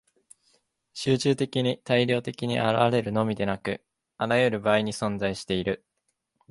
[0.93, 3.83] 集中的に大量的に現れるのみでなく、
[4.17, 5.85] あらゆる場合に存在している。